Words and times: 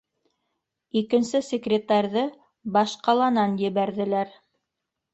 Икенсе 1.01 1.41
секретарҙе 1.51 2.25
баш 2.79 2.99
ҡаланан 3.09 3.57
ебәрҙеләр. 3.71 4.37